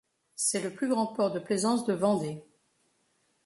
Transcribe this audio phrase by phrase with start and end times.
[0.35, 2.43] C'est le plus grand port de plaisance de Vendée.